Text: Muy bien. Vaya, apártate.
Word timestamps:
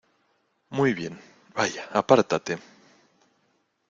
Muy 0.71 0.95
bien. 0.95 1.19
Vaya, 1.53 1.87
apártate. 1.91 2.57